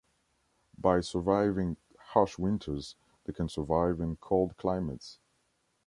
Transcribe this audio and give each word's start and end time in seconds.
By 0.79 1.01
surviving 1.01 1.77
harsh 2.05 2.39
winters, 2.39 2.95
they 3.25 3.33
can 3.33 3.47
survive 3.49 3.99
in 4.01 4.15
cold 4.15 4.57
climates. 4.57 5.19